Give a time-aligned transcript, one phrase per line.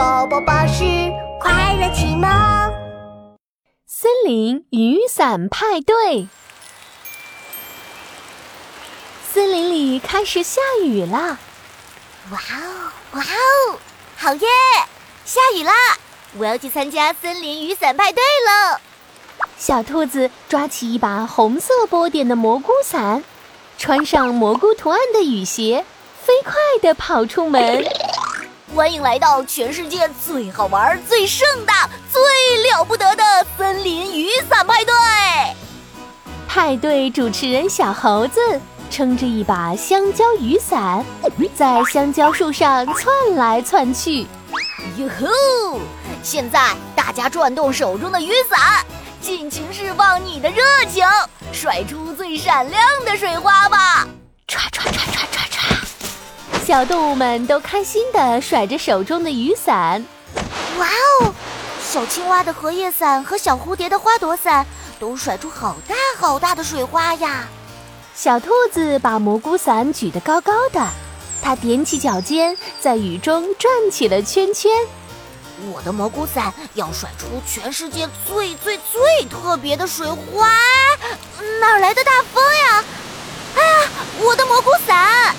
[0.00, 0.82] 宝宝巴士
[1.38, 2.26] 快乐启蒙。
[3.86, 6.26] 森林雨伞派对。
[9.30, 11.38] 森林里开始下雨了。
[12.30, 13.78] 哇哦，哇哦，
[14.16, 14.48] 好耶！
[15.26, 15.74] 下雨啦！
[16.38, 18.80] 我要去参加森林雨伞派对了。
[19.58, 23.22] 小兔子抓起一把红色波点的蘑菇伞，
[23.76, 25.84] 穿上蘑菇图案的雨鞋，
[26.24, 27.84] 飞快地跑出门。
[28.74, 33.24] 欢迎来到全世界最好玩、最盛大、最了不得的
[33.58, 34.92] 森林雨伞派对！
[36.46, 38.40] 派对主持人小猴子
[38.88, 41.04] 撑着一把香蕉雨伞，
[41.56, 44.26] 在香蕉树上窜来窜去。
[44.96, 45.80] 哟吼！
[46.22, 48.84] 现在大家转动手中的雨伞，
[49.20, 51.04] 尽情释放你的热情，
[51.52, 54.06] 甩出最闪亮的水花吧！
[54.46, 55.39] 唰唰唰唰唰唰，
[56.70, 60.06] 小动物们都开心地甩着手中的雨伞。
[60.78, 61.32] 哇哦！
[61.82, 64.64] 小青蛙的荷叶伞和小蝴蝶的花朵伞
[65.00, 67.48] 都甩出好大好大的水花呀！
[68.14, 70.86] 小兔子把蘑菇伞举得高高的，
[71.42, 74.70] 它踮起脚尖，在雨中转起了圈圈。
[75.72, 80.48] 我的蘑菇伞要甩出全世界最最最特别的水花！
[81.60, 82.84] 哪来的大风呀？
[83.56, 83.88] 哎呀，
[84.20, 85.34] 我的蘑菇伞！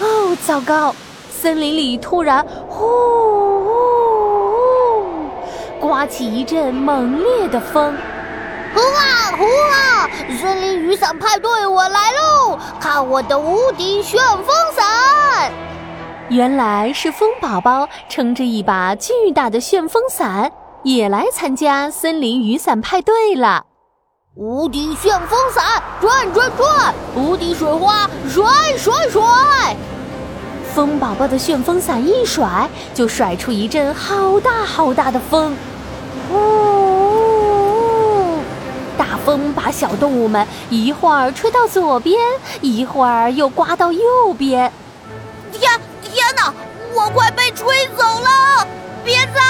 [0.00, 0.94] 哦，糟糕！
[1.30, 3.64] 森林里突然呼呼
[5.80, 7.96] 呼，刮起一阵猛烈的风。
[8.74, 10.08] 呼啊呼啊！
[10.40, 12.58] 森林雨伞派对，我来喽！
[12.80, 15.52] 看我的无敌旋风伞！
[16.28, 20.50] 原来是风宝宝撑着一把巨大的旋风伞，
[20.82, 23.66] 也来参加森林雨伞派对了。
[24.34, 26.94] 无敌旋风伞，转转转！
[27.14, 29.22] 无敌水花，甩甩甩！
[30.74, 35.54] 风宝宝的旋风伞一甩，就甩出一阵好大好大的风。
[36.30, 36.36] 呜
[38.38, 38.38] 呜！
[38.96, 42.18] 大风把小动物们一会儿吹到左边，
[42.62, 44.00] 一会儿又刮到右
[44.38, 44.72] 边。
[45.52, 45.70] 天！
[46.02, 46.54] 天哪！
[46.94, 48.66] 我快被吹走了！
[49.04, 49.40] 别走！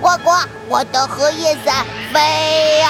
[0.00, 0.30] 呱呱！
[0.68, 2.88] 我的荷叶伞飞呀！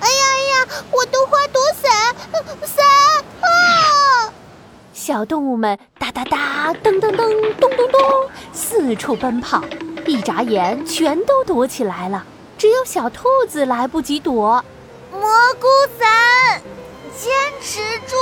[0.00, 0.66] 哎呀哎呀！
[0.90, 1.90] 我的花朵伞
[3.40, 3.46] 啊！
[5.12, 8.00] 小动物们哒哒哒、噔噔噔、咚咚咚，
[8.54, 9.62] 四处奔跑，
[10.06, 12.24] 一眨眼全都躲起来了。
[12.56, 14.64] 只有小兔子来不及躲。
[15.10, 15.20] 蘑
[15.60, 15.66] 菇
[15.98, 16.62] 伞，
[17.14, 17.30] 坚
[17.60, 18.16] 持住！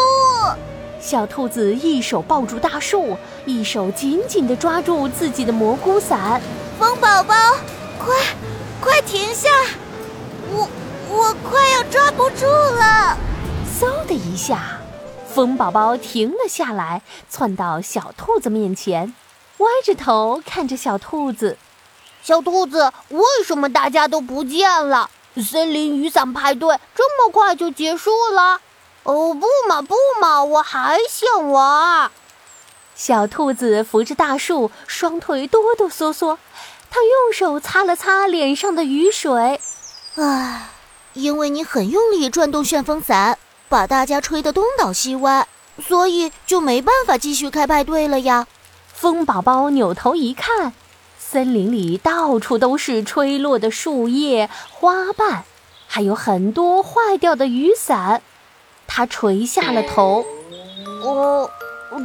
[1.00, 6.42] 小兔子一手抱住大树，一手紧紧地抓住自己的蘑菇伞。
[6.76, 7.32] 风宝宝，
[8.04, 8.16] 快，
[8.80, 9.48] 快停下！
[10.52, 10.68] 我
[11.08, 13.16] 我快要抓不住了！
[13.78, 14.79] 嗖的一下，
[15.34, 19.14] 风宝宝停了下来，窜到小兔子面前，
[19.58, 21.56] 歪着头看着小兔子。
[22.22, 25.08] 小兔子，为什么大家都不见了？
[25.36, 28.60] 森林雨伞派对这么快就结束了？
[29.04, 32.10] 哦不嘛不嘛，我还想玩。
[32.96, 36.36] 小兔子扶着大树，双腿哆哆嗦嗦。
[36.90, 39.60] 它用手擦了擦脸上的雨水。
[40.16, 40.68] 唉，
[41.12, 43.38] 因为你很用力转动旋风伞，
[43.70, 45.46] 把大家吹得东倒西歪，
[45.82, 48.48] 所以就没办法继续开派对了呀。
[48.92, 50.72] 风宝宝扭头一看，
[51.18, 55.44] 森林里到处都是吹落的树叶、花瓣，
[55.86, 58.20] 还有很多坏掉的雨伞。
[58.88, 60.26] 他垂下了头，
[61.04, 61.48] 我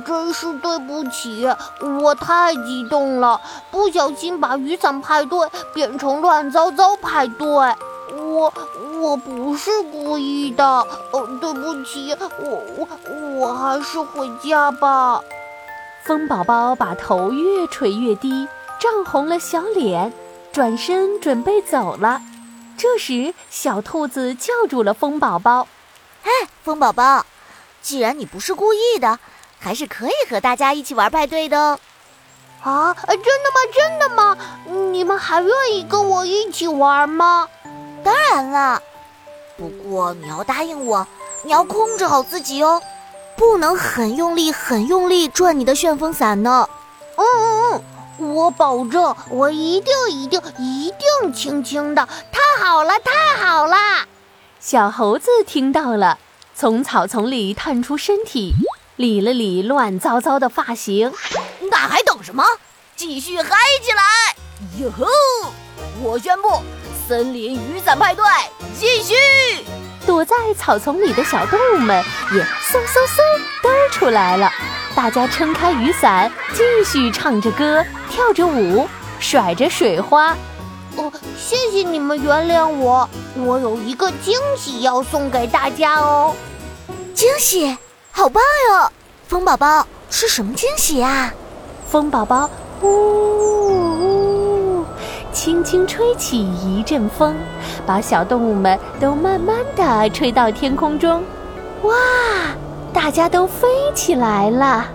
[0.05, 1.47] 真是对不起，
[1.81, 7.47] 我太激动了，不小心把雨伞派对变成乱糟糟派对。
[8.15, 8.53] 我
[9.05, 12.87] 我不是故意的，哦，对不起，我我
[13.35, 15.21] 我还是回家吧。
[16.03, 18.47] 风宝宝把头越垂越低，
[18.79, 20.11] 涨红了小脸，
[20.51, 22.19] 转身准备走了。
[22.79, 25.67] 这时，小兔子叫住了风宝宝。
[26.23, 26.31] 哎，
[26.63, 27.23] 风宝宝，
[27.83, 29.19] 既然你不是故意的，
[29.59, 31.79] 还是可以和大家一起玩派对的哦。
[32.63, 33.59] 啊，真的吗？
[33.71, 34.37] 真的吗？
[34.91, 37.47] 你们还愿意跟我一起玩吗？
[38.03, 38.81] 当然了，
[39.57, 41.07] 不过你要答应我，
[41.43, 42.81] 你要控制好自己哦，
[43.37, 46.67] 不能很用力、很用力转你的旋风伞呢。
[47.15, 47.83] 嗯嗯
[48.19, 50.91] 嗯，我保证，我一定、一定、一
[51.21, 52.05] 定轻轻的。
[52.31, 53.77] 太好了，太好了！
[54.59, 56.17] 小猴子听到了，
[56.53, 58.53] 从草丛里探出身体，
[58.97, 61.13] 理了理乱糟糟的发型。
[61.71, 62.43] 那还等什么？
[62.95, 64.03] 继续嗨起来！
[64.79, 65.05] 哟吼！
[66.01, 66.49] 我宣布，
[67.07, 68.23] 森林雨伞派对
[68.77, 69.13] 继续。
[70.05, 73.21] 躲在草丛里的小动物们也嗖嗖嗖
[73.63, 74.51] 都出来了。
[74.95, 78.87] 大家撑开雨伞，继续唱着歌，跳着舞，
[79.19, 80.35] 甩着水花。
[80.95, 86.33] 哦，谢谢你们原谅我，我有一个惊喜要送给大家哦。
[87.13, 87.77] 惊喜，
[88.11, 88.91] 好棒哟！
[89.27, 91.33] 风宝宝是什么惊喜啊？
[91.89, 92.49] 风宝宝
[92.81, 93.74] 呜呜，
[95.35, 97.35] 轻轻吹起一阵风，
[97.85, 101.21] 把小动物们都慢慢的吹到天空中。
[101.83, 101.93] 哇，
[102.93, 104.85] 大家都飞起来了！